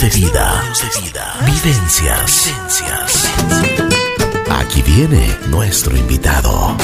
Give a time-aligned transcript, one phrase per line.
[0.00, 0.64] De vida.
[1.44, 2.50] Vivencias.
[4.48, 6.78] Aquí viene nuestro invitado.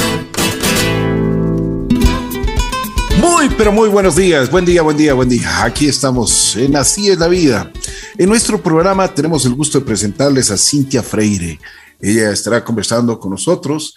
[3.19, 4.51] Muy, pero muy buenos días.
[4.51, 5.65] Buen día, buen día, buen día.
[5.65, 7.73] Aquí estamos en Así es la vida.
[8.19, 11.59] En nuestro programa tenemos el gusto de presentarles a Cintia Freire.
[12.03, 13.95] Ella estará conversando con nosotros.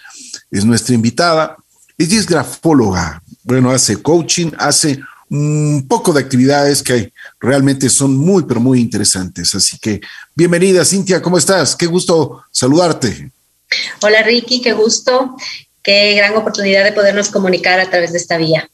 [0.49, 1.57] Es nuestra invitada.
[1.97, 3.21] Ella es grafóloga.
[3.43, 7.11] Bueno, hace coaching, hace un poco de actividades que
[7.41, 9.53] realmente son muy, pero muy interesantes.
[9.55, 9.99] Así que
[10.35, 11.75] bienvenida, Cintia, ¿cómo estás?
[11.75, 13.31] Qué gusto saludarte.
[14.01, 15.35] Hola, Ricky, qué gusto.
[15.81, 18.69] Qué gran oportunidad de podernos comunicar a través de esta vía.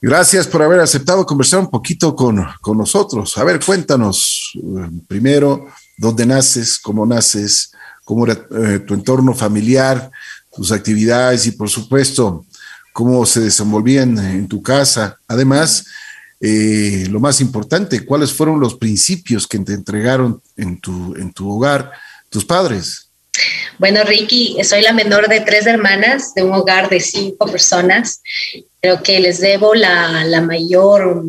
[0.00, 3.36] Gracias por haber aceptado conversar un poquito con, con nosotros.
[3.36, 5.66] A ver, cuéntanos eh, primero
[5.98, 7.72] dónde naces, cómo naces,
[8.04, 10.10] cómo era eh, tu entorno familiar,
[10.54, 12.46] tus actividades y por supuesto
[12.92, 15.18] cómo se desenvolvían en tu casa.
[15.28, 15.84] Además,
[16.40, 21.50] eh, lo más importante, cuáles fueron los principios que te entregaron en tu, en tu
[21.50, 21.92] hogar
[22.28, 23.08] tus padres.
[23.78, 28.20] Bueno, Ricky, soy la menor de tres hermanas de un hogar de cinco personas.
[28.80, 31.24] Creo que les debo la, la mayor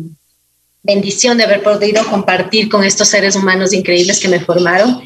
[0.82, 5.02] bendición de haber podido compartir con estos seres humanos increíbles que me formaron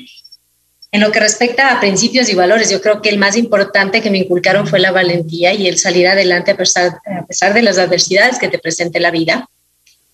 [0.97, 4.11] en lo que respecta a principios y valores, yo creo que el más importante que
[4.11, 7.77] me inculcaron fue la valentía y el salir adelante a pesar, a pesar de las
[7.77, 9.47] adversidades que te presente la vida.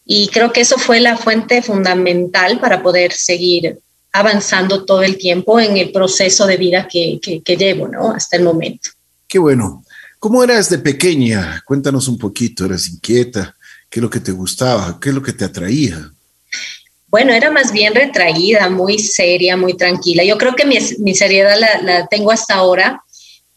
[0.04, 3.78] Y creo que eso fue la fuente fundamental para poder seguir
[4.12, 8.10] avanzando todo el tiempo en el proceso de vida que, que, llevo, ¿no?
[8.12, 8.90] Hasta el momento.
[9.26, 9.84] Qué bueno.
[10.18, 11.62] ¿Cómo eras de pequeña?
[11.64, 12.64] Cuéntanos un poquito.
[12.66, 13.56] ¿Eras inquieta?
[13.88, 14.98] ¿Qué es lo que te gustaba?
[15.00, 16.10] ¿Qué es lo que te atraía?
[17.08, 20.24] Bueno, era más bien retraída, muy seria, muy tranquila.
[20.24, 23.02] Yo creo que mi, seriedad la, tengo hasta ahora.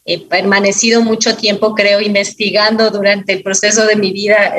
[0.04, 4.54] He permanecido mucho tiempo, creo, investigando durante el proceso de mi vida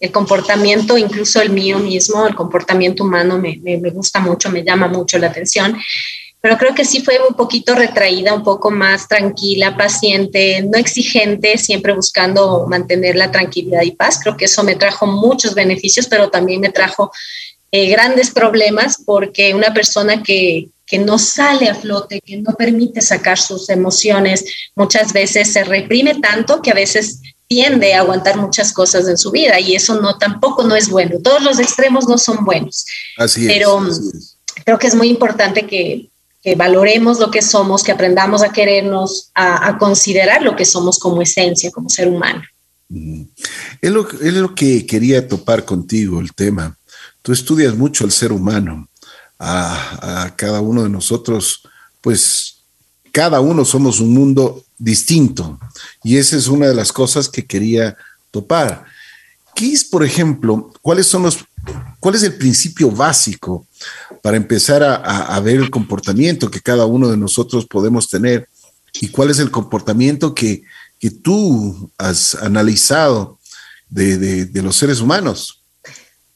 [0.00, 4.88] el comportamiento, incluso el mío mismo, el comportamiento humano me, me, gusta mucho, me llama
[4.88, 5.76] mucho la atención.
[6.40, 11.58] Pero creo que sí fue un poquito retraída, un poco más tranquila, paciente, no exigente,
[11.58, 14.18] siempre buscando mantener la tranquilidad y paz.
[14.22, 17.12] Creo que eso me trajo muchos beneficios, pero también me trajo
[17.70, 23.02] eh, grandes problemas porque una persona que, que no sale a flote, que no permite
[23.02, 24.44] sacar sus emociones,
[24.74, 29.32] muchas veces se reprime tanto que a veces tiende a aguantar muchas cosas en su
[29.32, 31.18] vida y eso no tampoco no es bueno.
[31.22, 32.86] Todos los extremos no son buenos.
[33.18, 33.84] Así Pero
[34.64, 36.08] creo que es muy importante que,
[36.42, 41.00] que, valoremos lo que somos, que aprendamos a querernos, a, a, considerar lo que somos
[41.00, 42.42] como esencia, como ser humano.
[43.82, 46.78] Es lo, es lo que quería topar contigo, el tema
[47.22, 48.88] tú estudias mucho al ser humano,
[49.38, 51.62] a, cada uno de nosotros,
[52.00, 52.59] pues
[53.12, 55.58] cada uno somos un mundo distinto
[56.02, 57.96] y esa es una de las cosas que quería
[58.30, 58.84] topar.
[59.54, 61.38] ¿Qué es, por ejemplo, cuáles son los,
[61.98, 63.66] cuál es el principio básico
[64.22, 68.48] para empezar a, ver el comportamiento que cada uno de nosotros podemos tener
[69.00, 70.62] y cuál es el comportamiento que,
[70.98, 73.38] que tú has analizado
[73.88, 75.62] de, de los seres humanos?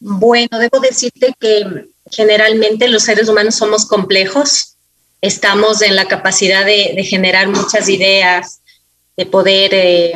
[0.01, 4.74] Bueno, debo decirte que generalmente los seres humanos somos complejos,
[5.25, 8.61] estamos en la capacidad de, generar muchas ideas,
[9.17, 10.13] de poder eh,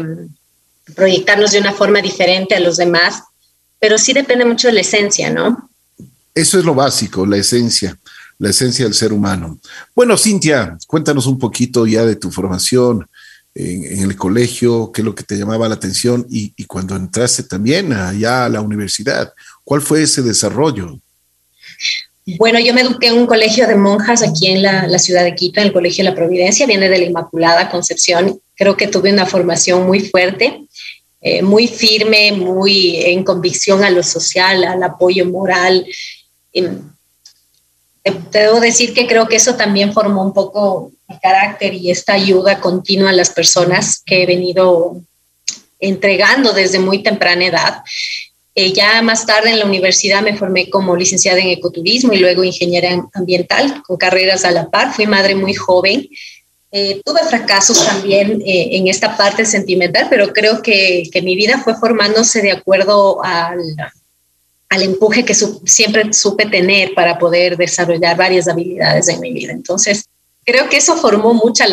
[0.95, 3.23] proyectarnos de una forma diferente a los demás,
[3.81, 5.71] pero sí depende mucho de la esencia, ¿no?
[6.35, 7.99] Eso es lo básico, la esencia,
[8.39, 9.59] la esencia del ser humano.
[9.95, 13.09] Bueno, Cintia, cuéntanos un poquito ya de tu formación
[13.55, 17.45] en, el colegio, qué es lo que te llamaba la atención y, y cuando entraste
[17.45, 19.33] también allá a la universidad.
[19.65, 21.01] ¿Cuál fue ese desarrollo?
[22.37, 25.61] Bueno, yo me eduqué en un colegio de monjas aquí en la, ciudad de Quito,
[25.61, 28.39] en el Colegio de la Providencia, viene de la Inmaculada Concepción.
[28.55, 30.61] Creo que tuve una formación muy fuerte,
[31.23, 35.87] eh, muy firme, muy en convicción a lo social, al apoyo moral.
[38.31, 42.61] debo decir que creo que eso también formó un poco mi carácter y esta ayuda
[42.61, 45.01] continua a las personas que he venido
[45.81, 47.83] entregando desde muy temprana edad.
[48.61, 52.43] Eh, ya más tarde en la universidad me formé como licenciada en ecoturismo y luego
[52.43, 54.93] ingeniera ambiental con carreras a la par.
[54.93, 56.09] Fui madre muy joven.
[56.73, 61.61] Eh, tuve fracasos también eh, en esta parte sentimental, pero creo que, que, mi vida
[61.63, 63.61] fue formándose de acuerdo al,
[64.69, 69.53] al empuje que siempre supe tener para poder desarrollar varias habilidades en mi vida.
[69.53, 70.08] Entonces,
[70.49, 71.69] creo que eso formó muchas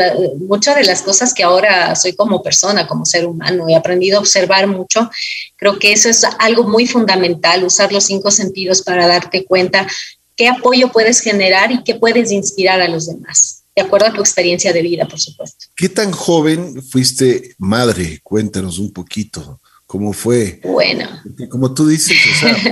[0.75, 3.69] de las cosas que ahora soy como persona, como ser humano.
[3.69, 5.09] He aprendido a observar mucho.
[5.55, 9.87] Creo que eso es algo muy fundamental, usar los cinco sentidos para darte cuenta
[10.35, 14.19] qué apoyo puedes generar y qué puedes inspirar a los demás, de acuerdo a tu
[14.19, 15.67] experiencia de vida, por supuesto.
[15.77, 18.19] ¿Qué tan joven fuiste madre?
[18.23, 19.61] Cuéntanos un poquito.
[19.85, 20.59] ¿Cómo fue?
[20.63, 21.07] Bueno.
[21.49, 22.17] como tú dices,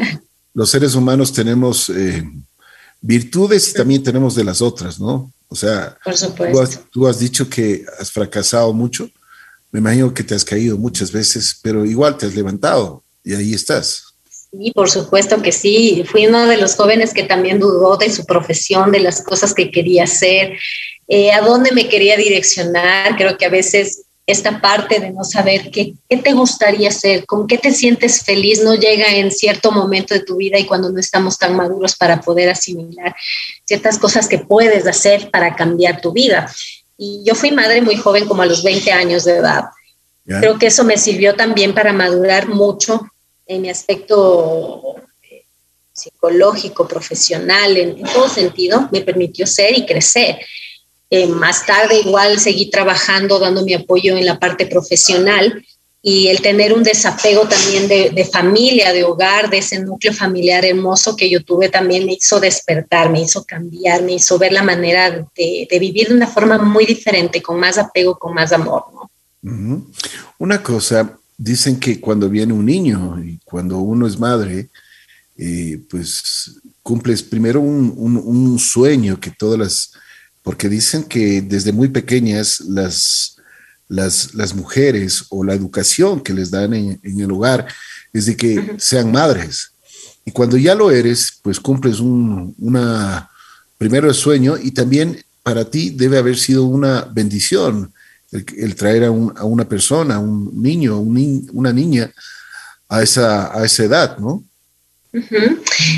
[0.53, 1.89] los seres humanos tenemos...
[1.89, 2.25] Eh,
[3.03, 5.31] virtudes también tenemos de las otras, ¿no?
[5.49, 5.95] O sea,
[6.91, 9.07] Tú, has, dicho que has fracasado mucho.
[9.71, 13.53] Me imagino que te has caído muchas veces, pero igual te has levantado y ahí
[13.53, 14.15] estás.
[14.51, 16.03] Sí, por supuesto que sí.
[16.09, 19.69] Fui uno de los jóvenes que también dudó de su profesión, de las cosas que
[19.69, 20.57] quería hacer,
[21.07, 23.15] eh, a dónde me quería direccionar.
[23.17, 27.45] Creo que a veces esta parte de no saber qué, qué, te gustaría hacer, con
[27.45, 30.99] qué te sientes feliz, no llega en cierto momento de tu vida y cuando no
[30.99, 33.13] estamos tan maduros para poder asimilar
[33.65, 36.49] ciertas cosas que puedes hacer para cambiar tu vida.
[36.97, 39.65] Y yo fui madre muy joven, como a los 20 años de edad.
[40.25, 43.01] Creo que eso me sirvió también para madurar mucho
[43.45, 44.95] en mi aspecto
[45.29, 45.43] eh,
[45.91, 50.39] psicológico, profesional, en, en todo sentido, me permitió ser y crecer.
[51.15, 55.63] Eh, más tarde igual seguí trabajando, dando mi apoyo en la parte profesional
[56.01, 61.15] y el tener un desapego también de, familia, de hogar, de ese núcleo familiar hermoso
[61.15, 65.11] que yo tuve también me hizo despertar, me hizo cambiar, me hizo ver la manera
[65.37, 68.83] de, vivir de una forma muy diferente, con más apego, con más amor.
[70.39, 74.69] Una cosa, dicen que cuando viene un niño y cuando uno es madre,
[75.37, 80.02] eh, pues cumples primero un sueño que todas las
[80.43, 83.37] porque dicen que desde muy pequeñas las,
[83.87, 87.67] las, mujeres o la educación que les dan en, el hogar
[88.11, 89.71] es de que sean madres.
[90.25, 93.29] Y cuando ya lo eres, pues cumples un una,
[93.77, 97.93] primero el sueño y también para ti debe haber sido una bendición
[98.31, 102.11] el, traer a, una persona, un niño, una niña
[102.89, 104.43] a esa, a esa edad, ¿no?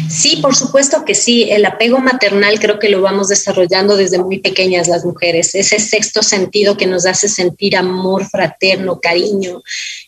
[0.10, 1.50] Sí, por supuesto que sí.
[1.50, 5.56] El apego maternal creo que lo vamos desarrollando desde muy pequeñas las mujeres.
[5.56, 9.64] Ese sexto sentido que nos hace sentir amor fraterno, cariño,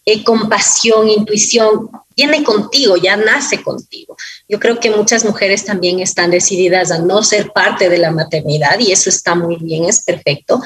[0.05, 4.17] eh, compasión, intuición, viene contigo, ya nace contigo.
[4.49, 8.77] Yo creo que muchas mujeres también están decididas a no ser parte de la maternidad
[8.79, 10.61] y eso está muy bien, es perfecto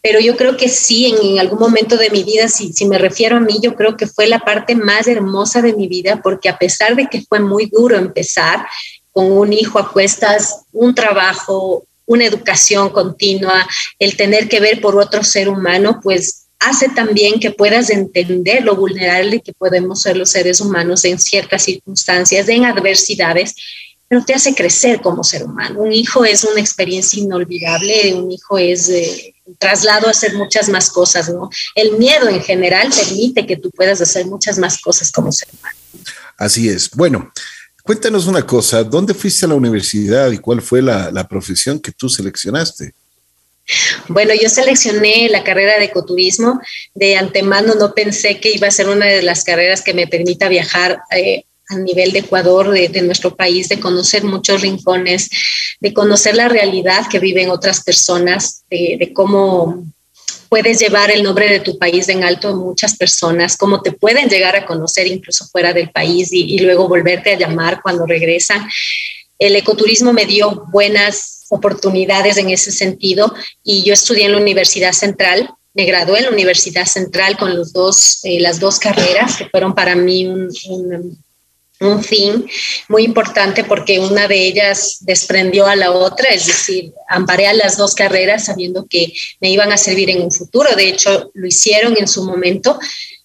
[0.00, 3.40] pero yo creo que sí, en, algún momento de mi vida, si, me refiero a
[3.40, 6.94] mí, yo creo que fue la parte más hermosa de mi vida, porque a pesar
[6.94, 8.64] de que fue muy duro empezar
[9.12, 13.66] con un hijo a cuestas, un trabajo, una educación continua,
[13.98, 18.76] el tener que ver por otro ser humano, pues hace también que puedas entender lo
[18.76, 23.54] vulnerable que podemos ser los seres humanos en ciertas circunstancias, en adversidades,
[24.08, 25.82] pero te hace crecer como ser humano.
[25.82, 28.88] Un hijo es una experiencia inolvidable, un hijo es...
[28.88, 31.50] Eh, traslado a hacer muchas más cosas, ¿no?
[31.74, 35.76] El miedo en general permite que tú puedas hacer muchas más cosas como ser humano.
[36.36, 36.90] Así es.
[36.90, 37.32] Bueno,
[37.82, 41.92] cuéntanos una cosa, ¿dónde fuiste a la universidad y cuál fue la, la profesión que
[41.92, 42.94] tú seleccionaste?
[44.08, 46.60] Bueno, yo seleccioné la carrera de ecoturismo.
[46.94, 50.48] De antemano no pensé que iba a ser una de las carreras que me permita
[50.48, 55.28] viajar eh, a nivel de Ecuador, de, nuestro país, de conocer muchos rincones,
[55.80, 59.84] de conocer la realidad que viven otras personas, de, cómo
[60.48, 64.28] puedes llevar el nombre de tu país en alto a muchas personas, cómo te pueden
[64.28, 68.66] llegar a conocer incluso fuera del país y, y luego volverte a llamar cuando regresan.
[69.38, 74.92] El ecoturismo me dio buenas oportunidades en ese sentido y yo estudié en la Universidad
[74.92, 79.48] Central me gradué en la Universidad Central con los dos, eh, las dos carreras que
[79.48, 81.24] fueron para mí un, un
[82.02, 82.46] fin
[82.88, 87.76] muy importante porque una de ellas desprendió a la otra, es decir, amparé a las
[87.76, 90.74] dos carreras sabiendo que me iban a servir en un futuro.
[90.74, 92.78] De hecho, lo hicieron en su momento,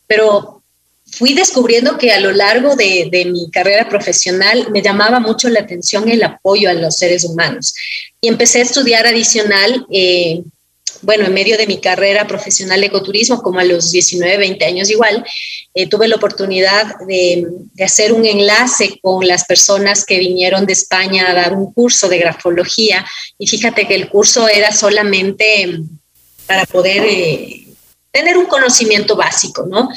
[0.05, 0.63] pero
[1.05, 6.09] fui descubriendo que a lo largo de, mi carrera profesional me llamaba mucho la atención
[6.09, 7.73] el apoyo a los seres humanos.
[8.19, 10.41] Y empecé a estudiar adicional eh,
[11.03, 14.89] bueno, en medio de mi carrera profesional de ecoturismo, como a los 19, 20 años
[14.89, 15.23] igual,
[15.73, 17.45] eh, tuve la oportunidad de,
[17.83, 22.19] hacer un enlace con las personas que vinieron de España a dar un curso de
[22.19, 23.05] grafología.
[23.37, 25.79] Y fíjate que el curso era solamente
[26.47, 27.67] para poder eh,
[28.11, 29.89] tener un conocimiento básico, ¿no?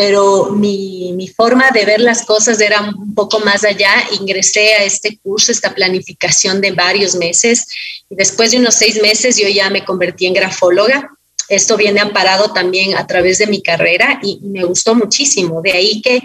[0.00, 3.92] Pero mi, mi, forma de ver las cosas era un poco más allá.
[4.18, 7.66] Ingresé a este curso, esta planificación de varios meses,
[8.08, 11.10] y después de unos seis meses yo ya me convertí en grafóloga.
[11.50, 15.60] Esto viene amparado también a través de mi carrera y, me gustó muchísimo.
[15.60, 16.22] De ahí que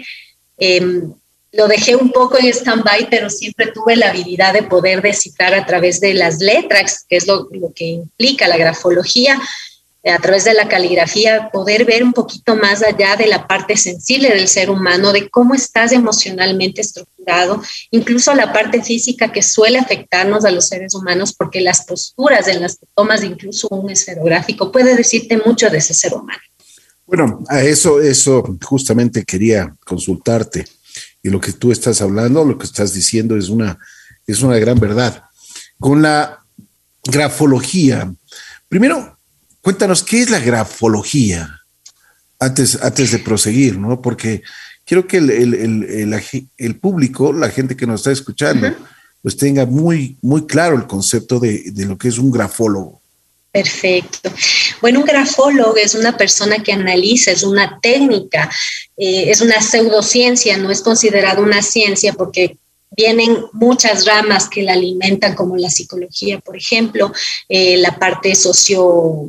[0.56, 1.12] em,
[1.52, 5.66] lo dejé un poco en stand-by, pero siempre tuve la habilidad de poder descifrar a
[5.66, 9.38] través de las letras, que es lo, lo que implica la grafología,
[10.08, 14.28] a través de la caligrafía, poder ver un poquito más allá de la parte sensible
[14.28, 20.44] del ser humano, de cómo estás emocionalmente estructurado, incluso la parte física que suele afectarnos
[20.44, 24.94] a los seres humanos, porque las posturas en las que tomas incluso un esferográfico puede
[24.94, 26.40] decirte mucho de ese ser humano.
[27.06, 30.66] Bueno, a eso, eso justamente quería consultarte.
[31.22, 33.78] Y lo que tú estás hablando, lo que estás diciendo es una,
[34.26, 35.24] es una gran verdad.
[35.78, 36.42] con la
[37.04, 38.12] grafología.
[38.68, 39.15] Primero,
[39.66, 41.60] cuéntanos, ¿qué es la grafología?
[42.38, 44.00] Antes, antes de proseguir, ¿no?
[44.00, 44.40] Porque
[44.84, 48.72] quiero que el, público, la gente que nos está escuchando,
[49.22, 53.00] pues tenga muy, muy claro el concepto de, lo que es un grafólogo.
[53.50, 54.32] Perfecto.
[54.80, 58.48] Bueno, un grafólogo es una persona que analiza, es una técnica,
[58.96, 62.56] eh, es una pseudociencia, no es considerado una ciencia porque
[62.96, 67.12] vienen muchas ramas que la alimentan, como la psicología, por ejemplo,
[67.48, 69.28] eh, la parte socio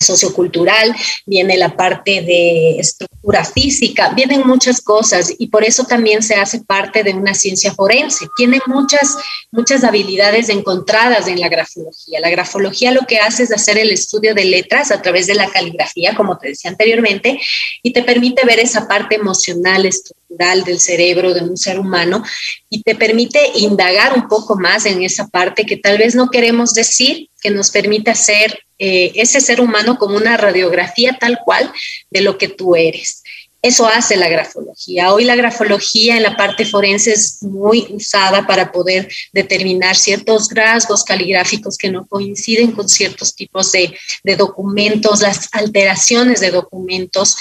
[0.00, 0.94] sociocultural,
[1.26, 6.60] viene la parte de estructura física, vienen muchas cosas y por eso también se hace
[6.60, 8.26] parte de una ciencia forense.
[8.36, 9.16] Tiene muchas,
[9.50, 12.18] muchas habilidades encontradas en la grafología.
[12.20, 15.50] La grafología lo que hace es hacer el estudio de letras a través de la
[15.50, 17.38] caligrafía, como te decía anteriormente,
[17.82, 22.22] y te permite ver esa parte emocional, estructural del cerebro de un ser humano
[22.70, 26.72] y te permite indagar un poco más en esa parte que tal vez no queremos
[26.72, 31.70] decir, que nos permite hacer eh, ese ser humano como una radiografía tal cual
[32.10, 33.22] de lo que tú eres.
[33.62, 35.12] Eso hace la grafología.
[35.12, 41.04] Hoy la grafología en la parte forense es muy usada para poder determinar ciertos rasgos
[41.04, 43.94] caligráficos que no coinciden con ciertos tipos de,
[44.38, 47.36] documentos, las alteraciones de documentos.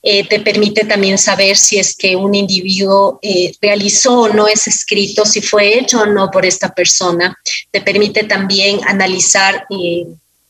[0.00, 4.70] Eh, te permite también saber si es que un individuo eh, realizó o no ese
[4.70, 7.36] escrito, si fue hecho o no por esta persona.
[7.72, 9.66] Te permite también analizar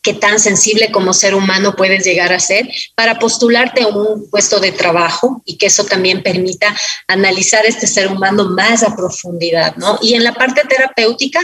[0.04, 4.60] qué tan sensible como ser humano puedes llegar a ser para postularte a un puesto
[4.60, 6.76] de trabajo y que eso también permita
[7.08, 9.98] analizar este ser humano más a profundidad, ¿no?
[10.02, 11.40] Y en la parte terapéutica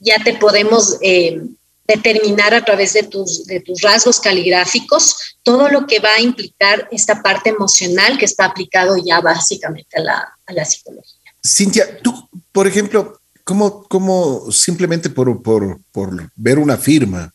[0.00, 1.42] ya te podemos eh,
[1.86, 6.88] determinar a través de tus, de tus rasgos caligráficos todo lo que va a implicar
[6.90, 11.20] esta parte emocional que está aplicado ya básicamente a la, a la psicología.
[11.44, 17.32] Cintia, tú, por ejemplo, ¿cómo, cómo simplemente por, por, por ver una firma,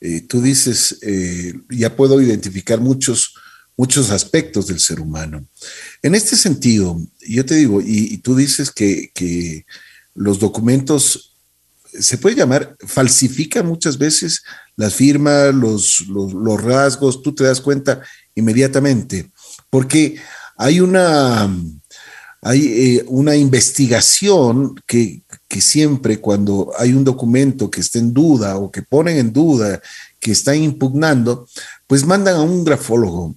[0.00, 3.34] eh, tú dices, eh, ya puedo identificar muchos,
[3.76, 5.44] muchos aspectos del ser humano.
[6.02, 9.64] En este sentido, yo te digo, y, tú dices que,
[10.14, 11.36] los documentos,
[11.92, 14.42] se puede llamar, falsifican muchas veces
[14.76, 18.02] las firmas, los, los, rasgos, tú te das cuenta
[18.34, 19.30] inmediatamente,
[19.70, 20.16] porque
[20.56, 21.48] hay una,
[22.42, 28.58] hay eh, una investigación que, que siempre cuando hay un documento que está en duda
[28.58, 29.80] o que ponen en duda,
[30.20, 31.48] que están impugnando,
[31.86, 33.34] pues mandan a un grafólogo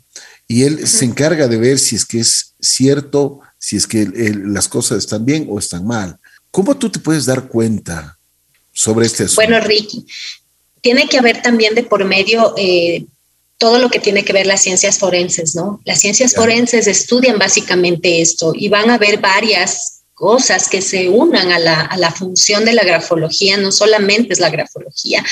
[0.48, 4.06] y él se encarga de ver si es que es cierto, si es que
[4.44, 6.18] las cosas están bien o están mal.
[6.52, 8.18] ¿Cómo tú te puedes dar cuenta
[8.74, 9.48] sobre este asunto?
[9.48, 10.06] Bueno, Ricky,
[10.82, 13.06] tiene que haber también de por medio eh,
[13.58, 15.80] todo lo que tiene que ver las ciencias forenses, ¿no?
[15.86, 21.52] Las ciencias forenses estudian básicamente esto y van a ver varias cosas que se unan
[21.52, 25.26] a la, función de la grafología, no solamente es la grafología,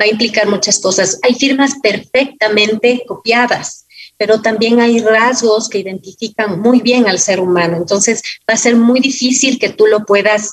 [0.00, 1.18] va a implicar muchas cosas.
[1.22, 7.78] Hay firmas perfectamente copiadas, pero también hay rasgos que identifican muy bien al ser humano.
[7.78, 10.52] Entonces va a ser muy difícil que tú lo puedas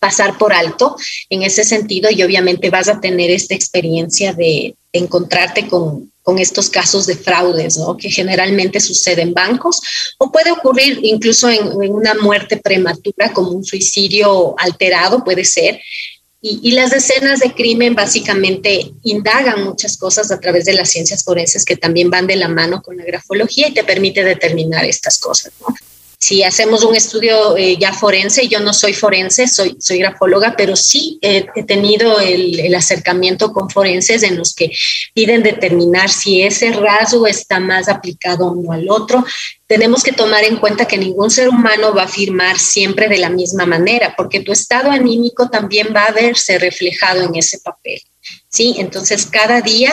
[0.00, 0.96] pasar por alto
[1.28, 6.68] en ese sentido y obviamente vas a tener esta experiencia de encontrarte con, con estos
[6.68, 7.96] casos de fraudes, ¿no?
[7.96, 9.80] que generalmente sucede en bancos
[10.18, 15.80] o puede ocurrir incluso en, una muerte prematura como un suicidio alterado, puede ser.
[16.40, 21.22] Y, y, las escenas de crimen básicamente indagan muchas cosas a través de las ciencias
[21.22, 25.18] forenses que también van de la mano con la grafología y te permite determinar estas
[25.18, 25.52] cosas.
[25.60, 25.76] ¿no?
[26.26, 30.74] Si hacemos un estudio eh, ya forense, yo no soy forense, soy, soy grafóloga, pero
[30.74, 34.72] sí he, tenido el, acercamiento con forenses en los que
[35.14, 39.24] piden determinar si ese rasgo está más aplicado uno al otro.
[39.68, 43.30] Tenemos que tomar en cuenta que ningún ser humano va a firmar siempre de la
[43.30, 48.00] misma manera, porque tu estado anímico también va a verse reflejado en ese papel.
[48.48, 48.74] ¿sí?
[48.78, 49.92] Entonces, cada día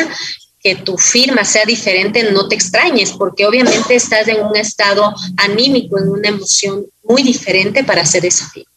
[0.64, 6.00] que tu firma sea diferente, no te extrañes, porque obviamente estás en un estado anímico,
[6.00, 8.72] en una emoción muy diferente para hacer esa firma.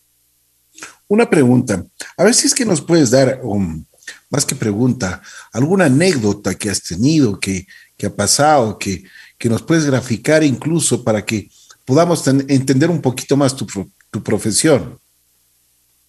[1.06, 3.84] Una pregunta, a ver si es que nos puedes dar, um,
[4.28, 7.64] más que pregunta, alguna anécdota que has tenido, que,
[8.04, 9.04] ha pasado, que,
[9.38, 11.48] que, nos puedes graficar incluso para que
[11.84, 13.64] podamos entender un poquito más tu,
[14.10, 14.98] tu profesión.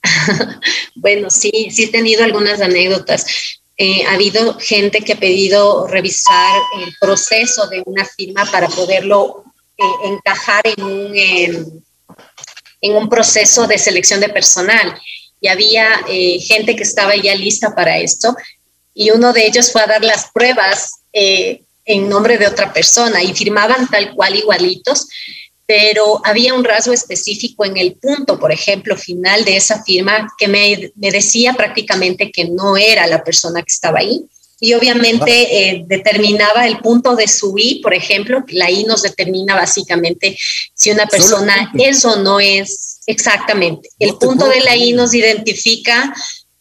[0.95, 3.56] bueno, sí, sí he tenido algunas anécdotas.
[3.79, 9.43] Eh, ha habido gente que ha pedido revisar el proceso de una firma para poderlo
[9.77, 11.15] eh, encajar en un,
[12.81, 14.99] en un proceso de selección de personal.
[15.39, 18.35] Y había eh, gente que estaba ya lista para esto
[18.95, 23.35] y uno de ellos fue a dar las pruebas en nombre de otra persona y
[23.35, 25.07] firmaban tal cual igualitos,
[25.67, 30.47] pero había un rasgo específico en el punto, por ejemplo, final de esa firma que
[30.47, 34.23] me, me decía prácticamente que no era la persona que estaba ahí.
[34.59, 39.55] Y obviamente eh, determinaba el punto de su I, por ejemplo, la I nos determina
[39.55, 40.35] básicamente
[40.73, 43.89] si una persona es o no es exactamente.
[43.99, 46.11] El punto de la I nos identifica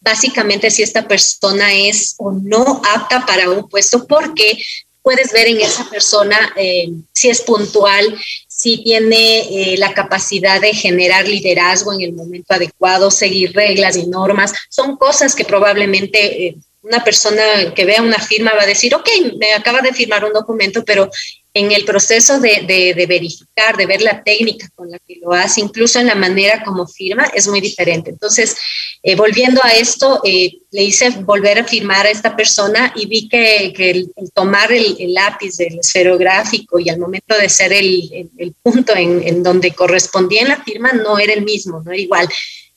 [0.01, 4.59] básicamente si esta persona es o no apta para un puesto, porque
[5.01, 8.19] puedes ver en esa persona eh, si es puntual,
[8.67, 14.09] si tiene eh, la capacidad de generar liderazgo en el momento adecuado, seguir reglas y
[14.09, 14.53] normas.
[14.69, 17.45] Son cosas que probablemente eh, una persona
[17.77, 19.09] que vea una firma va a decir, ok,
[19.39, 21.09] me acaba de firmar un documento, pero
[21.57, 25.99] en el proceso de, verificar, de ver la técnica con la que lo hace, incluso
[25.99, 28.11] en la manera como firma, es muy diferente.
[28.11, 28.55] Entonces,
[29.03, 33.27] eh, volviendo a esto, eh, le hice volver a firmar a esta persona y vi
[33.31, 38.29] que, el, tomar el, lápiz del esferográfico y al momento de ser el,
[38.63, 42.29] punto en, donde correspondía en la firma no era el mismo, no era igual.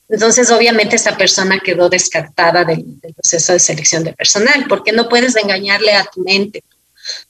[0.07, 5.09] Entonces, obviamente, esta persona quedó descartada del, del proceso de selección de personal, porque no
[5.09, 6.63] puedes engañarle a tu mente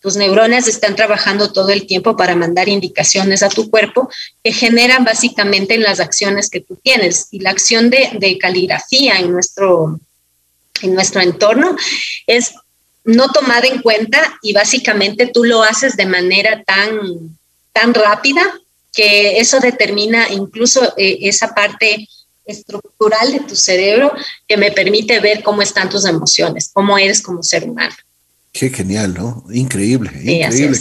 [0.02, 4.10] tus neuronas están trabajando todo el tiempo para mandar indicaciones a tu cuerpo
[4.44, 7.28] que generan básicamente las acciones que tú tienes.
[7.32, 10.00] Y la acción de, caligrafía en nuestro,
[10.82, 11.76] en nuestro entorno
[12.28, 12.54] es
[13.04, 17.38] no tomada en cuenta y básicamente tú lo haces de manera tan,
[17.74, 18.42] tan rápida
[18.94, 22.08] que eso determina incluso eh, esa parte
[22.46, 24.12] estructural de tu cerebro
[24.48, 27.96] que me permite ver cómo están tus emociones, cómo eres como ser humano.
[28.60, 29.46] Qué genial, ¿no?
[29.54, 30.78] Increíble, increíble.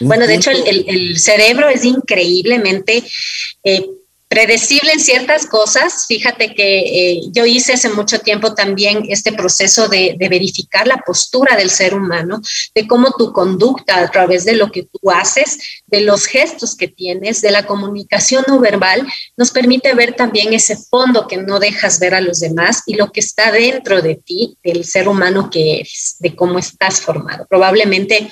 [0.00, 3.04] bueno, de hecho, el, cerebro es increíblemente
[3.62, 3.86] eh,
[4.28, 6.06] predecible en ciertas cosas.
[6.06, 11.56] Fíjate que eh, yo hice hace mucho tiempo también este proceso de, verificar la postura
[11.56, 12.40] del ser humano,
[12.74, 16.88] de cómo tu conducta a través de lo que tú haces, de los gestos que
[16.88, 22.00] tienes, de la comunicación no verbal, nos permite ver también ese fondo que no dejas
[22.00, 25.80] ver a los demás y lo que está dentro de ti, del ser humano que
[25.80, 27.46] eres, de cómo estás formado.
[27.48, 28.30] Probablemente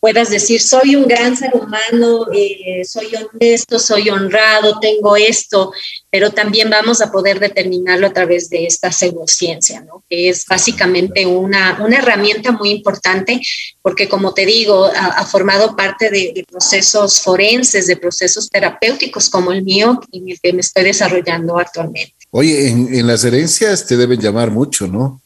[0.00, 5.72] puedas decir, soy un gran ser humano, eh, soy honesto, soy honrado, tengo esto,
[6.10, 10.04] pero también vamos a poder determinarlo a través de esta pseudociencia, ¿no?
[10.08, 13.40] que es básicamente una, una herramienta muy importante,
[13.82, 19.62] porque como te digo, ha, formado parte de, procesos forenses, de procesos terapéuticos como el
[19.64, 22.14] mío, en el que me estoy desarrollando actualmente.
[22.30, 25.20] Oye, en las herencias te deben llamar mucho, ¿no?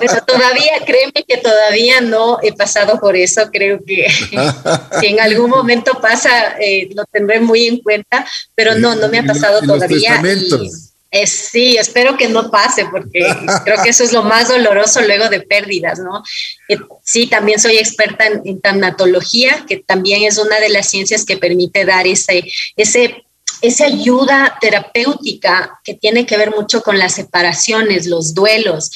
[0.00, 3.48] Pero todavía, créeme que todavía no he pasado por eso.
[3.52, 4.06] Creo que,
[5.02, 9.24] en algún momento pasa, eh, lo tendré muy en cuenta, pero no, no me ha
[9.24, 10.22] pasado todavía.
[11.10, 13.26] Eh, sí, espero que no pase, porque
[13.64, 16.22] creo que eso es lo más doloroso luego de pérdidas, ¿no?
[16.68, 21.24] Eh, sí, también soy experta en, en, tanatología, que también es una de las ciencias
[21.24, 22.44] que permite dar ese,
[22.76, 23.24] ese
[23.60, 28.90] esa ayuda terapéutica que tiene que ver mucho con las separaciones, los duelos,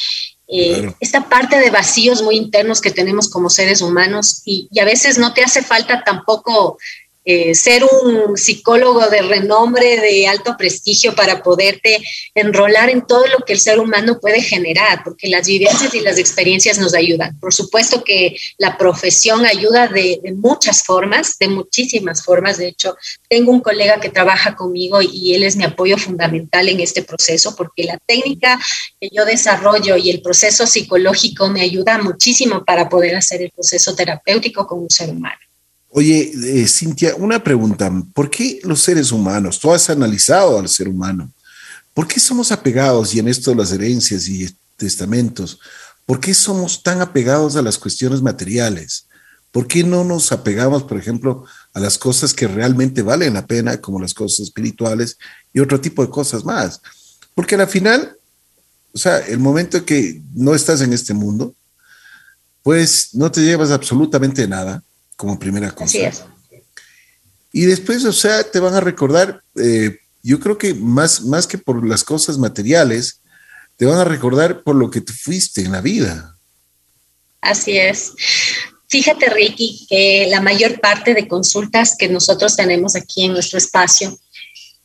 [0.49, 4.85] eh, esta parte de vacíos muy internos que tenemos como seres humanos y, y, a
[4.85, 6.77] veces no te hace falta tampoco
[7.25, 12.03] eh, ser un psicólogo de renombre, de alto prestigio para poderte
[12.35, 16.19] enrolar en todo lo que el ser humano puede generar, porque las vivencias y las
[16.19, 17.39] experiencias nos ayudan.
[17.39, 22.59] Por supuesto que la profesión ayuda de, muchas formas, de muchísimas formas.
[22.59, 22.97] De hecho,
[23.29, 27.55] tengo un colega que trabaja conmigo y él es mi apoyo fundamental en este proceso,
[27.55, 28.59] porque la técnica
[29.01, 33.95] que yo desarrollo y el proceso psicológico me ayuda muchísimo para poder hacer el proceso
[33.95, 35.39] terapéutico con un ser humano.
[35.95, 37.93] Oye, eh, Cintia, una pregunta.
[38.15, 41.31] ¿Por qué los seres humanos, tú has analizado al ser humano,
[41.93, 45.61] ¿por qué somos apegados y en esto de las herencias y testamentos,
[46.07, 49.05] ¿por qué somos tan apegados a las cuestiones materiales?
[49.51, 53.79] ¿Por qué no nos apegamos, por ejemplo, a las cosas que realmente valen la pena,
[53.79, 55.19] como las cosas espirituales
[55.53, 56.81] y otro tipo de cosas más?
[57.35, 58.17] Porque al final,
[58.95, 61.55] o sea, el momento que no estás en este mundo,
[62.63, 64.83] pues no te llevas absolutamente nada
[65.17, 65.99] como primera cosa.
[67.53, 71.59] Y después, o sea, te van a recordar, eh, yo creo que más, más que
[71.59, 73.21] por las cosas materiales,
[73.77, 76.37] te van a recordar por lo que tú fuiste en la vida.
[77.41, 78.13] Así es.
[78.89, 84.19] Fíjate, Ricky, que la mayor parte de consultas que nosotros tenemos aquí en nuestro espacio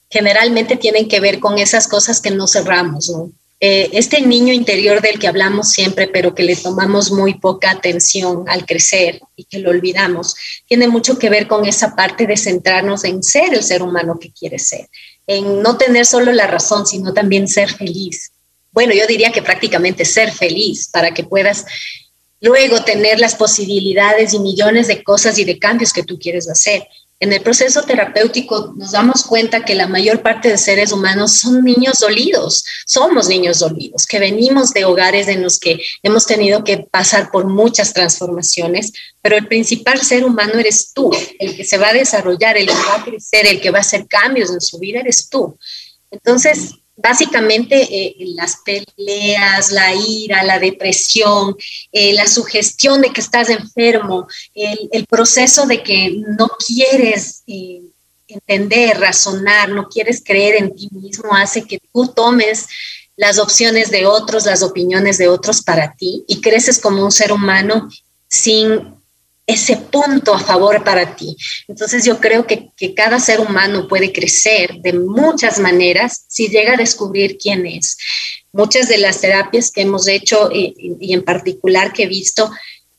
[0.09, 3.31] generalmente tienen que ver con esas cosas que no cerramos, ¿no?
[3.59, 8.43] Eh, este niño interior del que hablamos siempre, pero que le tomamos muy poca atención
[8.47, 10.35] al crecer y que lo olvidamos,
[10.67, 14.31] tiene mucho que ver con esa parte de centrarnos en ser el ser humano que
[14.31, 14.87] quiere ser,
[15.25, 18.31] en no tener solo la razón, sino también ser feliz.
[18.71, 21.65] Bueno, yo diría que prácticamente ser feliz para que puedas
[22.39, 26.87] luego tener las posibilidades y millones de cosas y de cambios que tú quieres hacer.
[27.19, 31.63] En el proceso terapéutico nos damos cuenta que la mayor parte de seres humanos son
[31.63, 36.77] niños dolidos, somos niños dolidos, que venimos de hogares en los que hemos tenido que
[36.77, 41.89] pasar por muchas transformaciones, pero el principal ser humano eres tú, el que se va
[41.89, 44.77] a desarrollar, el que va a crecer, el que va a hacer cambios en su
[44.77, 45.57] vida eres tú.
[46.11, 51.55] Entonces, básicamente eh, las peleas, la ira, la depresión,
[51.91, 57.83] eh, la sugestión de que estás enfermo, el, proceso de que no quieres eh,
[58.27, 62.67] entender, razonar, no quieres creer en ti mismo, hace que tú tomes
[63.15, 67.31] las opciones de otros, las opiniones de otros para ti y creces como un ser
[67.31, 67.89] humano
[68.27, 68.96] sin
[69.47, 71.35] ese punto a favor para ti.
[71.69, 76.77] Entonces yo creo que, cada ser humano puede crecer de muchas maneras si llega a
[76.77, 77.97] descubrir quién es.
[78.51, 82.51] Muchas de las terapias que hemos hecho y, en particular que he visto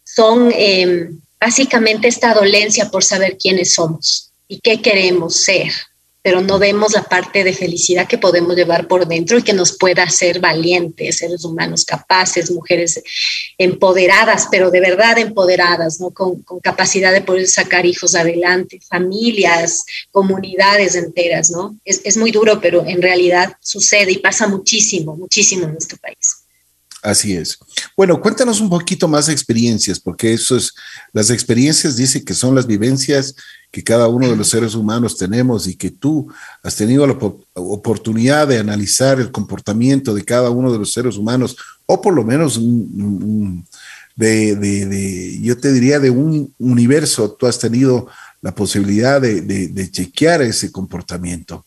[0.04, 5.70] son em, básicamente esta dolencia por saber quiénes somos y qué queremos ser
[6.22, 9.76] pero no vemos la parte de felicidad que podemos llevar por dentro y que nos
[9.76, 13.02] pueda hacer valientes, seres humanos capaces, mujeres
[13.56, 16.10] empoderadas, pero de verdad empoderadas, ¿no?
[16.10, 21.76] Con, capacidad de poder sacar hijos adelante, familias, comunidades enteras, ¿no?
[21.84, 26.47] Es, es muy duro, pero en realidad sucede y pasa muchísimo, muchísimo en nuestro país.
[27.02, 27.58] Así es.
[27.96, 30.74] Bueno, cuéntanos un poquito más experiencias, porque eso es,
[31.12, 33.34] las experiencias dice que son las vivencias
[33.70, 36.28] que cada uno de los seres humanos tenemos y que tú
[36.62, 37.18] has tenido la
[37.54, 41.56] oportunidad de analizar el comportamiento de cada uno de los seres humanos,
[41.86, 42.60] o por lo menos
[44.16, 48.08] de, yo te diría, de un universo, tú has tenido
[48.40, 51.64] la posibilidad de, chequear ese comportamiento.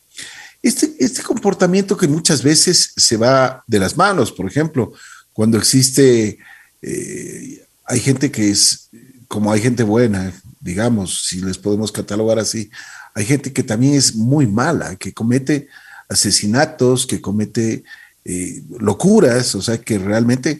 [0.63, 4.94] Este, este comportamiento que muchas veces se va de las manos, por ejemplo,
[5.41, 6.38] cuando existe,
[6.84, 8.89] eh, hay gente que es,
[9.27, 12.69] como hay gente buena, digamos, si les podemos catalogar así,
[13.15, 15.67] hay gente que también es muy mala, que comete
[16.08, 17.84] asesinatos, que comete
[18.23, 20.60] eh, locuras, o sea, que realmente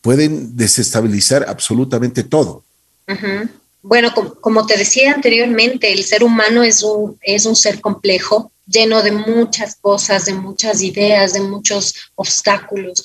[0.00, 2.64] pueden desestabilizar absolutamente todo.
[3.82, 9.02] Bueno, como, te decía anteriormente, el ser humano es un, es un ser complejo, lleno
[9.02, 13.04] de muchas cosas, de muchas ideas, de muchos obstáculos.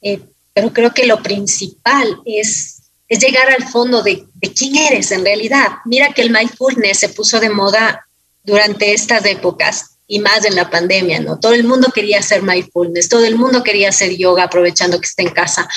[0.00, 0.20] Eh,
[0.54, 5.24] pero creo que lo principal es, es llegar al fondo de, de quién eres en
[5.24, 5.68] realidad.
[5.84, 8.06] Mira que el mindfulness se puso de moda
[8.44, 11.40] durante estas épocas y más en la pandemia, ¿no?
[11.40, 15.22] Todo el mundo quería hacer mindfulness, todo el mundo quería hacer yoga aprovechando que está
[15.22, 15.68] en casa.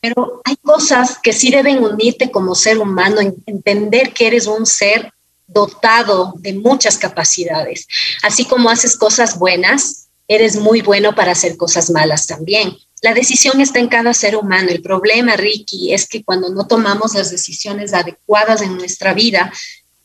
[0.00, 5.12] Pero hay cosas que sí deben unirte como ser humano, entender que eres un ser
[5.46, 7.86] dotado de muchas capacidades.
[8.22, 12.76] Así como haces cosas buenas, eres muy bueno para hacer cosas malas también.
[13.02, 14.70] La decisión está en cada ser humano.
[14.70, 19.52] El problema, Ricky, es que cuando no tomamos las decisiones adecuadas en nuestra vida,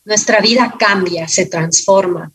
[0.03, 2.31] nuestra vida cambia, se transforma.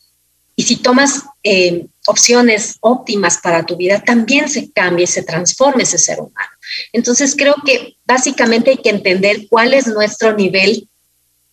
[0.54, 5.82] Y si tomas eh, opciones óptimas para tu vida, también se cambia y se transforma
[5.82, 6.50] ese ser humano.
[6.92, 10.88] Entonces creo que básicamente hay que entender cuál es nuestro nivel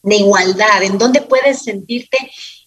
[0.04, 2.18] de igualdad, en dónde puedes sentirte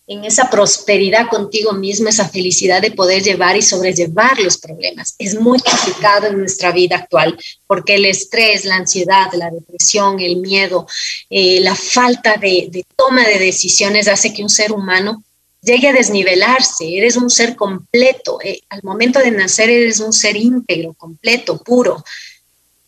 [0.07, 5.15] en esa prosperidad contigo mismo, esa felicidad de poder llevar y sobrellevar los problemas.
[5.19, 10.37] Es muy complicado en nuestra vida actual porque el estrés, la ansiedad, la depresión, el
[10.37, 10.87] miedo,
[11.31, 15.23] eh, la falta de, toma de decisiones hace que un ser humano
[15.63, 16.97] llegue a desnivelarse.
[16.97, 18.39] Eres un ser completo.
[18.43, 22.05] Eh, al momento de nacer eres un ser íntegro, completo, puro.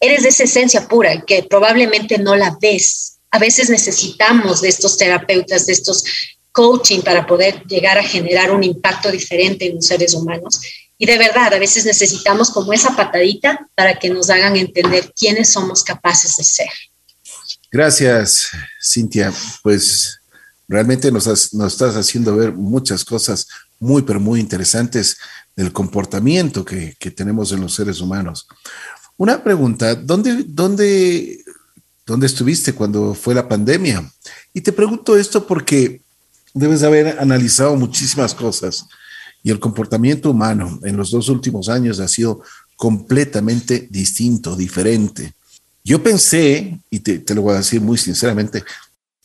[0.01, 3.19] Eres de esa esencia pura que probablemente no la ves.
[3.31, 6.05] A veces necesitamos de estos terapeutas, de estos
[6.55, 10.61] coaching para poder llegar a generar un impacto diferente en los seres humanos.
[10.97, 15.51] Y de verdad, a veces necesitamos como esa patadita para que nos hagan entender quiénes
[15.51, 16.69] somos capaces de ser.
[17.73, 19.33] Gracias, Cintia.
[19.65, 20.21] Pues
[20.69, 23.49] realmente nos, estás haciendo ver muchas cosas
[23.81, 25.17] muy, pero muy interesantes
[25.57, 28.47] del comportamiento que, tenemos en los seres humanos.
[29.17, 31.45] Una pregunta, ¿dónde, dónde,
[32.07, 34.09] ¿dónde estuviste cuando fue la pandemia?
[34.53, 36.04] Y te pregunto esto porque
[36.55, 38.87] debes haber analizado muchísimas cosas
[39.43, 42.41] y el comportamiento humano en los dos últimos años ha sido
[42.77, 45.35] completamente distinto, diferente.
[45.83, 48.65] Yo pensé, y te, lo voy a decir muy sinceramente,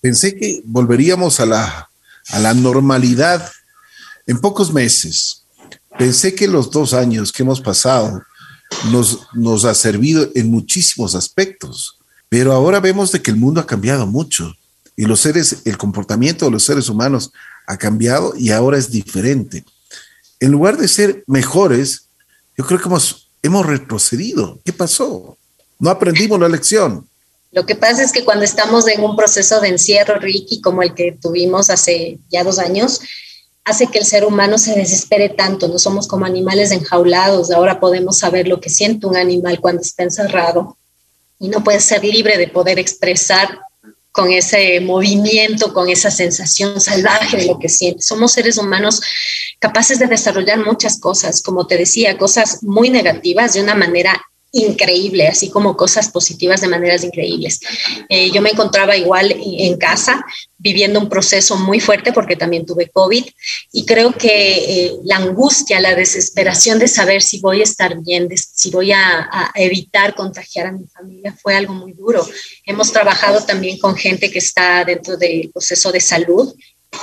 [0.02, 1.90] pensé que volveríamos a la,
[2.30, 3.50] a la normalidad
[4.28, 5.44] en pocos meses.
[5.98, 8.22] Pensé que los dos años que hemos pasado
[8.92, 13.68] nos, nos ha servido en muchísimos aspectos, pero ahora vemos de que el mundo ha
[13.68, 14.54] cambiado mucho
[15.00, 17.32] y los seres, el comportamiento de los seres humanos
[17.66, 19.64] ha cambiado y ahora es diferente.
[20.42, 22.10] En lugar de ser mejores,
[22.58, 24.60] yo creo que hemos, hemos retrocedido.
[24.66, 25.38] ¿Qué pasó?
[25.80, 27.08] No aprendimos la lección.
[27.54, 30.94] Lo que pasa es que cuando estamos en un proceso de encierro, Ricky, como el
[30.94, 33.00] que tuvimos hace ya dos años,
[33.64, 35.70] hace que el ser humano se desespere tanto.
[35.70, 37.52] No somos como animales enjaulados.
[37.52, 40.76] Ahora podemos saber lo que siente un animal cuando está encerrado
[41.40, 43.62] y no puede ser libre de poder expresar
[44.12, 48.02] con ese movimiento, con esa sensación salvaje de lo que siente.
[48.02, 49.02] Somos seres humanos
[49.60, 54.20] capaces de desarrollar muchas cosas, como te decía, cosas muy negativas de una manera
[54.52, 57.60] increíble, así como cosas positivas de maneras increíbles.
[58.10, 60.24] Eh, yo me encontraba igual en casa,
[60.58, 63.26] viviendo un proceso muy fuerte porque también tuve COVID
[63.72, 68.28] y creo que eh, la angustia, la desesperación de saber si voy a estar bien,
[68.36, 72.28] si voy a, a, evitar contagiar a mi familia fue algo muy duro.
[72.66, 76.54] Hemos trabajado también con gente que está dentro del proceso de salud,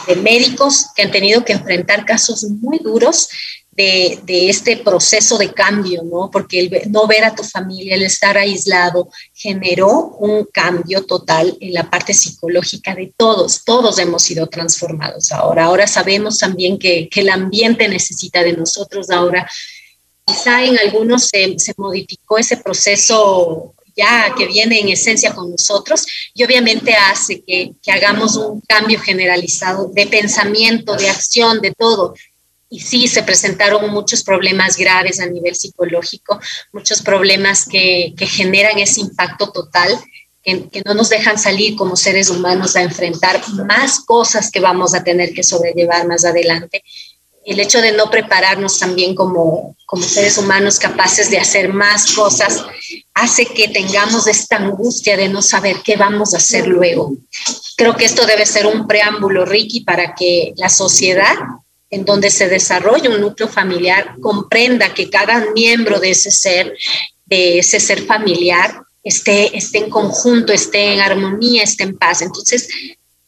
[0.06, 3.28] de médicos que han tenido que enfrentar casos muy duros
[3.76, 6.30] de, este proceso de cambio, ¿no?
[6.30, 11.74] Porque el no ver a tu familia, el estar aislado, generó un cambio total en
[11.74, 13.64] la parte psicológica de todos.
[13.64, 15.66] Todos hemos sido transformados ahora.
[15.66, 19.48] Ahora sabemos también que, el ambiente necesita de nosotros ahora.
[20.24, 26.44] Quizá en algunos se, modificó ese proceso ya que viene en esencia con nosotros y
[26.44, 32.14] obviamente hace que, hagamos un cambio generalizado de pensamiento, de acción, de todo
[32.68, 36.40] y sí se presentaron muchos problemas graves a nivel psicológico,
[36.72, 39.98] muchos problemas que, generan ese impacto total,
[40.42, 44.94] que, que, no nos dejan salir como seres humanos a enfrentar más cosas que vamos
[44.94, 46.82] a tener que sobrellevar más adelante.
[47.44, 52.64] El hecho de no prepararnos también como, como seres humanos capaces de hacer más cosas
[53.14, 57.12] hace que tengamos esta angustia de no saber qué vamos a hacer luego.
[57.76, 61.36] Creo que esto debe ser un preámbulo, Ricky, para que la sociedad
[61.96, 66.76] en donde se desarrolla un núcleo familiar, comprenda que cada miembro de ese ser,
[67.24, 72.20] de ese ser familiar, esté, esté en conjunto, esté en armonía, esté en paz.
[72.20, 72.68] Entonces,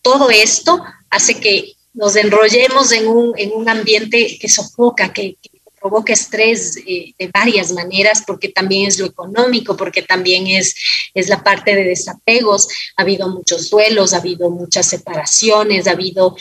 [0.02, 5.38] todo esto hace que nos enrollemos en un, en un ambiente que sofoca, que,
[5.80, 10.74] provoca estrés eh, de varias maneras, porque también es lo económico, porque también es,
[11.14, 12.68] es la parte de desapegos.
[12.96, 16.36] Ha habido muchos duelos, ha habido muchas separaciones, ha habido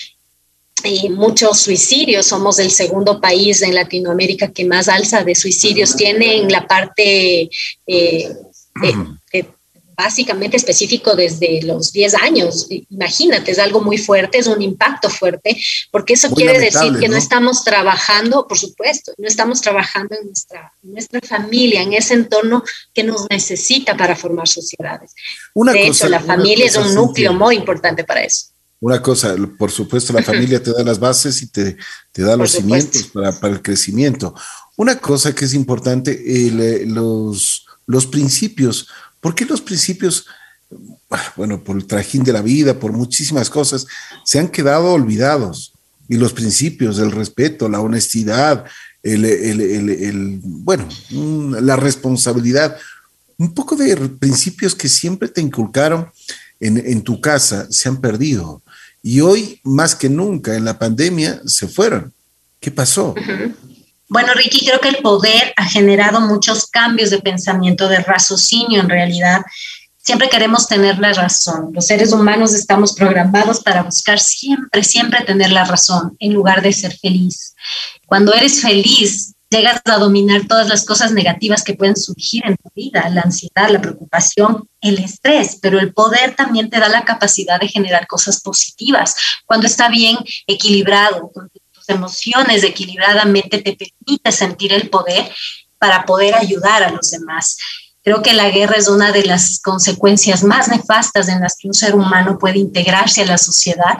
[1.10, 2.26] muchos suicidios.
[2.26, 7.50] Somos el segundo país en Latinoamérica que más alza de suicidios tiene en la parte
[7.86, 8.36] eh,
[9.98, 12.68] básicamente específico desde los 10 años.
[12.92, 15.58] Imagínate, es algo muy fuerte, es un impacto fuerte,
[15.92, 17.18] porque eso quiere decir que ¿no?
[17.18, 22.63] estamos trabajando, por supuesto, no estamos trabajando en nuestra, nuestra familia, en ese entorno
[22.94, 25.16] que nos necesita para formar sociedades.
[25.56, 28.50] de hecho, la familia es un núcleo muy importante para eso.
[28.80, 31.78] Una cosa, por supuesto, la familia te da las bases y te,
[32.12, 34.36] te da los cimientos para, para, el crecimiento.
[34.76, 38.88] Una cosa que es importante, eh, los, los principios.
[39.20, 40.28] ¿Por qué los principios,
[41.36, 43.88] bueno, por el trajín de la vida, por muchísimas cosas,
[44.24, 45.74] se han quedado olvidados?
[46.08, 48.66] Y los principios, el respeto, la honestidad,
[49.02, 52.78] el, el, el, bueno, la responsabilidad,
[53.38, 56.12] un poco de principios que siempre te inculcaron
[56.60, 58.62] en, en tu casa se han perdido
[59.02, 62.14] y hoy más que nunca en la pandemia se fueron.
[62.60, 63.14] ¿Qué pasó?
[64.10, 68.90] Bueno, Ricky, creo que el poder ha generado muchos cambios de pensamiento, de raciocinio en
[68.90, 69.42] realidad.
[69.98, 71.72] Siempre queremos tener la razón.
[71.74, 76.72] Los seres humanos estamos programados para buscar siempre, siempre tener la razón en lugar de
[76.72, 77.54] ser feliz.
[78.06, 82.70] Cuando eres feliz, llegas a dominar todas las cosas negativas que pueden surgir en tu
[82.76, 87.60] vida, la ansiedad, la preocupación, el estrés, pero el poder también te da la capacidad
[87.60, 89.16] de generar cosas positivas.
[89.46, 95.32] Cuando está bien equilibrado, con tus emociones equilibradamente, te permite sentir el poder
[95.78, 97.58] para poder ayudar a los demás.
[98.04, 101.74] Creo que la guerra es una de las consecuencias más nefastas en las que un
[101.74, 104.00] ser humano puede integrarse a la sociedad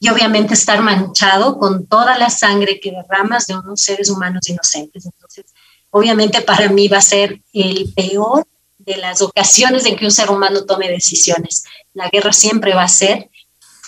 [0.00, 5.06] y obviamente estar manchado con toda la sangre que derramas de unos seres humanos inocentes.
[5.06, 5.46] Entonces,
[5.90, 8.46] obviamente para mí va a ser el peor
[8.78, 11.64] de las ocasiones en que un ser humano tome decisiones.
[11.94, 13.28] La guerra siempre va a ser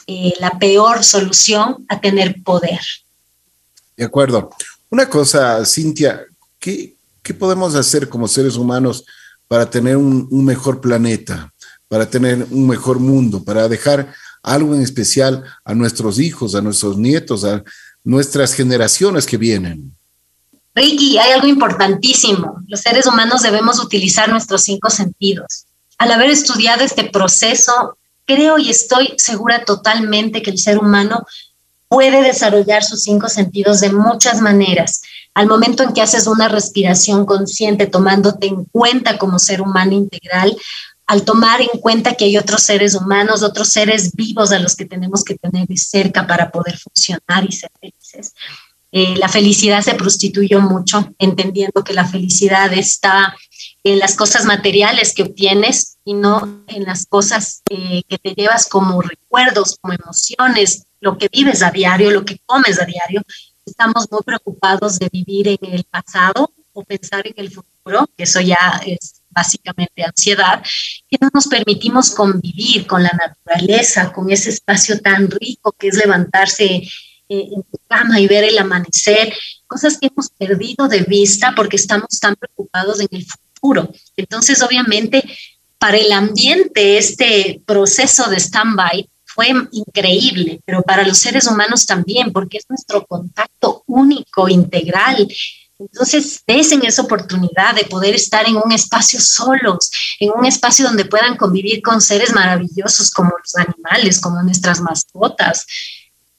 [0.07, 2.81] eh, la peor solución a tener poder.
[3.97, 4.51] De acuerdo.
[4.91, 6.27] Una cosa, Cintia,
[6.59, 9.05] ¿qué, qué podemos hacer como seres humanos
[9.47, 11.53] para tener un, un mejor planeta,
[11.87, 16.97] para tener un mejor mundo, para dejar algo en especial a nuestros hijos, a nuestros
[16.97, 17.63] nietos, a
[18.05, 19.95] nuestras generaciones que vienen.
[20.75, 22.63] Ricky, hay algo importantísimo.
[22.69, 25.67] Los seres humanos debemos utilizar nuestros cinco sentidos.
[25.99, 31.27] Al haber estudiado este proceso, creo y estoy segura totalmente que el ser humano
[31.89, 35.03] puede desarrollar sus cinco sentidos de muchas maneras.
[35.35, 40.57] Al momento en que haces una respiración consciente, tomándote en cuenta como ser humano integral,
[41.11, 44.85] al tomar en cuenta que hay otros seres humanos, otros seres vivos a los que
[44.85, 48.33] tenemos que tener de cerca para poder funcionar y ser felices.
[48.93, 53.37] Eh, la felicidad se prostituyó mucho, entendiendo que la felicidad está
[53.83, 58.69] en las cosas materiales que obtienes y no en las cosas eh, que te llevas
[58.69, 63.23] como recuerdos, como emociones, lo que vives a diario, lo que comes a diario.
[63.67, 68.41] Estamos muy preocupados de vivir en el pasado o pensar en el futuro, que eso
[68.41, 70.63] ya es básicamente ansiedad,
[71.09, 75.97] que no nos permitimos convivir con la naturaleza, con ese espacio tan rico que es
[75.97, 76.89] levantarse eh,
[77.29, 79.33] en tu cama y ver el amanecer,
[79.67, 83.93] cosas que hemos perdido de vista porque estamos tan preocupados en el futuro.
[84.17, 85.23] Entonces, obviamente,
[85.79, 92.33] para el ambiente, este proceso de stand-by fue increíble, pero para los seres humanos también,
[92.33, 95.29] porque es nuestro contacto único, integral.
[95.81, 99.91] Entonces, en esa oportunidad de poder estar en un espacio solos,
[100.21, 105.67] en un espacio donde puedan convivir con seres maravillosos como los animales, como nuestras mascotas.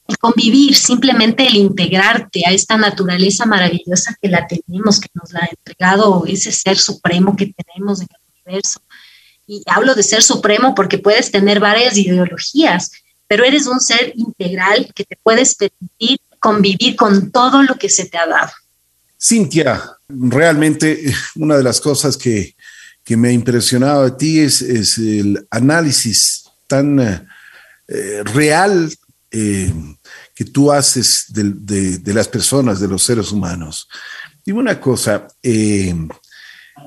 [0.08, 5.40] El convivir, simplemente el integrarte a esta naturaleza maravillosa que la tenemos, que nos la
[5.40, 8.80] ha entregado ese ser supremo que tenemos en el universo
[9.48, 12.92] y hablo de ser supremo porque puedes tener varias ideologías,
[13.28, 18.06] pero eres un ser integral que te puedes permitir convivir con todo lo que se
[18.06, 18.52] te ha dado.
[19.22, 22.56] Cintia, realmente una de las cosas que,
[23.10, 24.62] me ha impresionado de ti es,
[24.98, 28.90] el análisis tan eh, real
[29.30, 29.74] eh,
[30.34, 33.90] que tú haces de, las personas, de los seres humanos.
[34.46, 35.94] Dime una cosa, eh,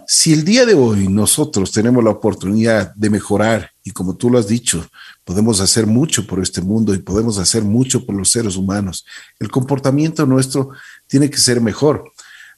[0.06, 4.38] si el día de hoy nosotros tenemos la oportunidad de mejorar, y como tú lo
[4.38, 4.86] has dicho,
[5.24, 9.04] podemos hacer mucho por este mundo y podemos hacer mucho por los seres humanos,
[9.38, 10.70] el comportamiento nuestro
[11.06, 12.12] tiene que ser mejor.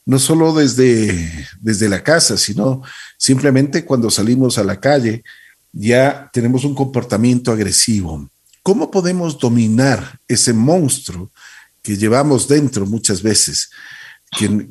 [0.07, 2.81] No solo desde, desde la casa, sino
[3.17, 5.23] simplemente cuando salimos a la calle,
[5.73, 8.29] ya tenemos un comportamiento agresivo.
[8.63, 11.29] ¿Cómo podemos dominar ese monstruo
[11.83, 13.69] que llevamos dentro muchas veces?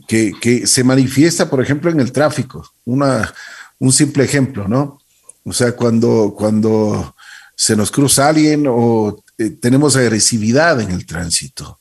[0.07, 2.69] que, se manifiesta, por ejemplo, en el tráfico.
[2.85, 3.33] Una,
[3.79, 5.01] un simple ejemplo, ¿no?
[5.45, 7.15] O sea, cuando, cuando
[7.55, 11.79] se nos cruza alguien o eh, tenemos agresividad en el tránsito.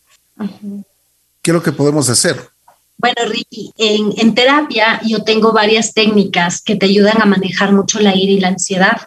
[1.41, 2.49] ¿Qué es lo que podemos hacer?
[2.97, 8.15] Bueno, Ricky, en, terapia yo tengo varias técnicas que te ayudan a manejar mucho la
[8.15, 9.01] ira y la ansiedad.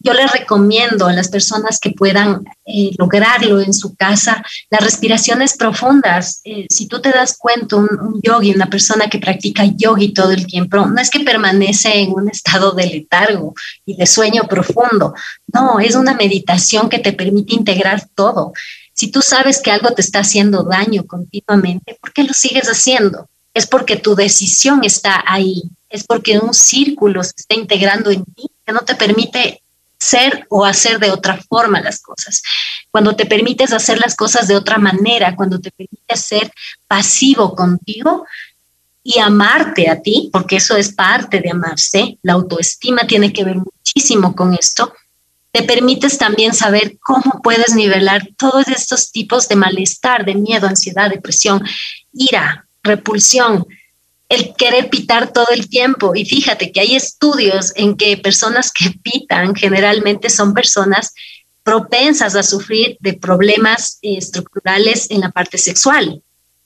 [0.00, 5.56] Yo les recomiendo a las personas que puedan eh, lograrlo en su casa las respiraciones
[5.56, 6.42] profundas.
[6.44, 10.32] Eh, si tú te das cuenta, un, un, yogi, una persona que practica yogi todo
[10.32, 13.54] el tiempo, no es que permanece en un estado de letargo
[13.86, 15.14] y de sueño profundo,
[15.46, 18.52] no, es una meditación que te permite integrar todo.
[18.94, 23.28] Si tú sabes que algo te está haciendo daño continuamente, ¿por qué lo sigues haciendo?
[23.52, 28.46] Es porque tu decisión está ahí, es porque un círculo se está integrando en ti
[28.64, 29.62] que no te permite
[29.98, 32.42] ser o hacer de otra forma las cosas.
[32.90, 36.52] Cuando te permites hacer las cosas de otra manera, cuando te permites ser
[36.86, 38.26] pasivo contigo
[39.02, 43.56] y amarte a ti, porque eso es parte de amarse, la autoestima tiene que ver
[43.56, 44.92] muchísimo con esto,
[45.54, 51.08] te permites también saber cómo puedes nivelar todos estos tipos de malestar, de miedo, ansiedad,
[51.08, 51.62] depresión,
[52.12, 53.64] ira, repulsión,
[54.28, 56.16] el querer pitar todo el tiempo.
[56.16, 61.14] Y fíjate que hay estudios en que personas que pitan generalmente son personas
[61.62, 66.20] propensas a sufrir de problemas eh, estructurales en la parte sexual,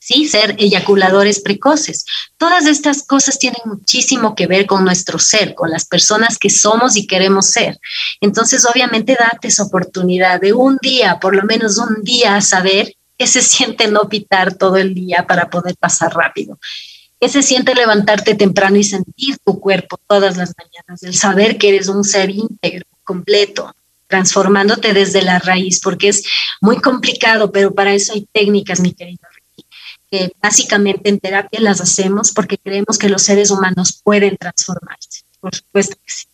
[0.09, 0.27] ¿sí?
[0.27, 2.07] Ser eyaculadores precoces.
[2.39, 6.97] Todas estas cosas tienen muchísimo que ver con nuestro ser, con las personas que somos
[6.97, 7.79] y queremos ser.
[8.23, 13.27] Entonces, obviamente, date esa oportunidad de un día, por lo menos un día, saber qué
[13.27, 16.59] se siente no pitar todo el día para poder pasar rápido.
[17.21, 21.03] ¿Qué se siente levantarte temprano y sentir tu cuerpo todas las mañanas?
[21.03, 23.75] El saber que eres un ser íntegro, completo,
[24.07, 26.23] transformándote desde la raíz, porque es
[26.63, 29.29] muy complicado, pero para eso hay técnicas, mi querido
[30.11, 35.23] que básicamente en terapia las hacemos porque creemos que los seres humanos pueden transformarse.
[35.41, 36.27] Por supuesto que sí.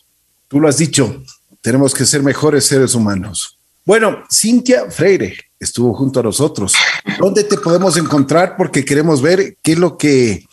[0.48, 1.22] Tú lo has dicho,
[1.60, 3.58] tenemos que ser mejores seres humanos.
[3.84, 6.74] Bueno, Cintia Freire estuvo junto a nosotros.
[7.18, 8.56] ¿Dónde te podemos encontrar?
[8.56, 10.46] Porque queremos ver qué es lo que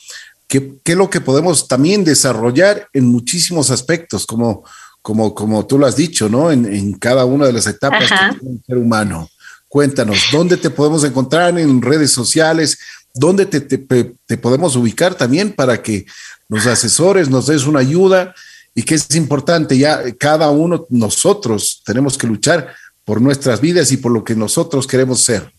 [0.52, 4.64] qué, es lo que podemos también desarrollar en muchísimos aspectos, como,
[5.02, 6.52] como, como tú lo has dicho, ¿no?
[6.52, 8.10] En, cada una de las etapas
[8.42, 9.30] del ser humano.
[9.70, 12.78] Cuéntanos, ¿dónde te podemos encontrar en redes sociales?
[13.14, 16.06] ¿Dónde te, te, podemos ubicar también para que
[16.50, 18.36] nos asesores, nos des una ayuda?
[18.74, 23.98] Y que es importante, ya cada uno, nosotros tenemos que luchar por nuestras vidas y
[23.98, 25.52] por lo que nosotros queremos ser.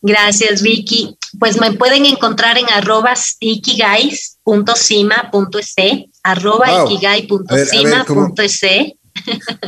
[0.00, 1.16] Gracias, Vicky.
[1.38, 5.74] Pues me pueden encontrar en arroba ikigai.cima.es,
[6.24, 8.60] arroba ikigai.cima.es.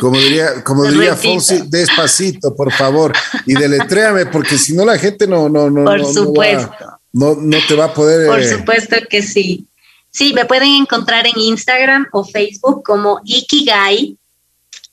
[0.00, 3.12] Como diría, como diría Fonsi, despacito, por favor,
[3.46, 5.84] y deletréame, porque si no la gente no, no, no.
[5.84, 6.72] Por supuesto.
[7.12, 8.26] No, no, te va a poder.
[8.26, 9.66] Por eh, supuesto que sí.
[10.10, 14.16] Sí, me pueden encontrar en Instagram o Facebook como ikigai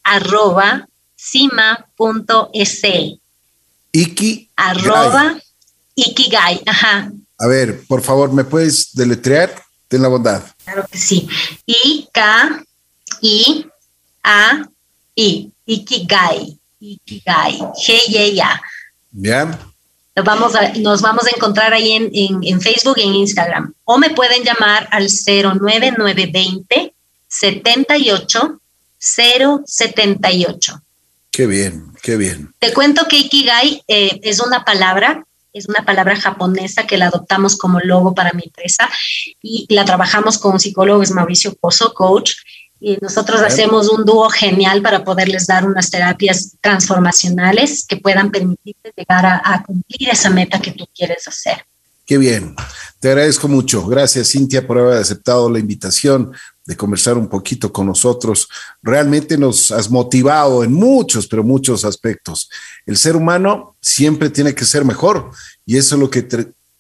[0.04, 2.82] arroba cima.es.
[3.92, 4.50] Iki.
[4.56, 5.38] Arroba
[5.96, 6.62] ikigai.
[6.66, 7.12] Ajá.
[7.38, 9.54] A ver, por favor, ¿me puedes deletrear?
[9.88, 10.44] Ten la bondad.
[10.64, 11.28] Claro que sí.
[11.66, 12.08] I,
[14.24, 14.70] K, I, A,
[15.16, 15.52] I.
[15.66, 16.58] Ikigai.
[16.80, 17.60] Ikigai.
[17.76, 18.62] G, Y, A.
[19.12, 19.52] Bien.
[20.16, 23.74] Nos vamos a, nos vamos a encontrar ahí en, en, en Facebook y en Instagram.
[23.86, 26.94] O me pueden llamar al 09920
[27.28, 28.62] 78
[29.02, 30.82] 078.
[31.32, 32.54] Qué bien, qué bien.
[32.60, 37.58] Te cuento que Ikigai eh, es una palabra, es una palabra japonesa que la adoptamos
[37.58, 38.90] como logo para mi empresa
[39.42, 42.34] y la trabajamos con psicólogos Mauricio Pozo, coach,
[42.82, 48.92] y nosotros hacemos un dúo genial para poderles dar unas terapias transformacionales que puedan permitirte
[48.98, 51.64] llegar a, a cumplir esa meta que tú quieres hacer.
[52.06, 52.56] Qué bien.
[53.00, 53.86] Te agradezco mucho.
[53.86, 56.34] Gracias, Cintia, por haber aceptado la invitación
[56.66, 58.50] de conversar un poquito con nosotros.
[58.82, 62.50] Realmente nos has motivado en muchos, pero muchos aspectos.
[62.86, 65.30] El ser humano siempre tiene que ser mejor
[65.66, 66.28] y eso es lo que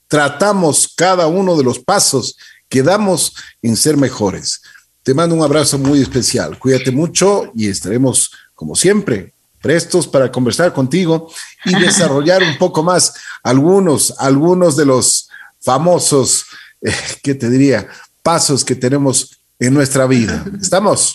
[0.07, 2.37] tratamos cada uno de los pasos
[2.67, 4.61] que damos en ser mejores.
[5.03, 6.59] Te mando un abrazo muy especial.
[6.59, 11.31] Cuídate mucho y estaremos, como siempre, prestos para conversar contigo
[11.65, 15.29] y desarrollar un poco más algunos, algunos de los
[15.59, 16.45] famosos,
[16.81, 16.93] eh,
[17.23, 17.87] ¿qué te diría?
[18.21, 20.45] Pasos que tenemos en nuestra vida.
[20.61, 21.13] ¿Estamos?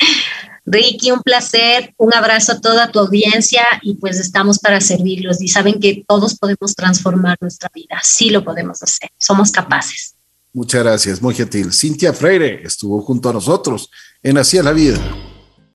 [0.65, 5.47] Ricky, un placer, un abrazo a toda tu audiencia y pues estamos para servirlos y
[5.47, 10.16] saben que todos podemos transformar nuestra vida, sí lo podemos hacer, somos capaces.
[10.57, 11.71] Muchas gracias, muy gentil.
[11.71, 13.91] Cintia Freire estuvo junto a nosotros
[14.23, 14.99] en Así la Vida.